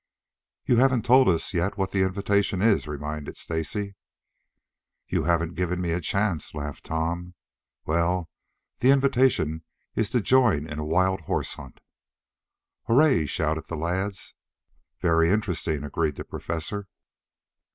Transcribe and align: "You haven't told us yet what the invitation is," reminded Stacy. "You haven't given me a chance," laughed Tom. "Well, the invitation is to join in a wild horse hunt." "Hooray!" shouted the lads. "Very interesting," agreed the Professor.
"You 0.65 0.77
haven't 0.77 1.05
told 1.05 1.29
us 1.29 1.53
yet 1.53 1.77
what 1.77 1.91
the 1.91 2.01
invitation 2.01 2.59
is," 2.59 2.87
reminded 2.87 3.37
Stacy. 3.37 3.93
"You 5.07 5.25
haven't 5.25 5.53
given 5.53 5.79
me 5.79 5.91
a 5.91 6.01
chance," 6.01 6.55
laughed 6.55 6.85
Tom. 6.85 7.35
"Well, 7.85 8.27
the 8.79 8.89
invitation 8.89 9.61
is 9.93 10.09
to 10.09 10.19
join 10.19 10.65
in 10.65 10.79
a 10.79 10.83
wild 10.83 11.21
horse 11.21 11.53
hunt." 11.53 11.81
"Hooray!" 12.87 13.27
shouted 13.27 13.67
the 13.67 13.77
lads. 13.77 14.33
"Very 15.01 15.29
interesting," 15.29 15.83
agreed 15.83 16.15
the 16.15 16.25
Professor. 16.25 16.87